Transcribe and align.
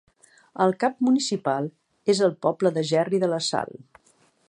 El 0.63 0.71
cap 0.83 0.95
municipal 1.09 1.69
és 2.15 2.25
el 2.29 2.35
poble 2.47 2.75
de 2.79 2.89
Gerri 2.93 3.25
de 3.27 3.33
la 3.37 3.43
Sal. 3.53 3.81